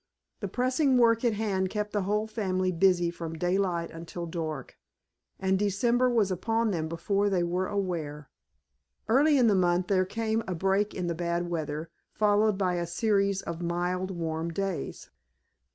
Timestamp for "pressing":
0.47-0.97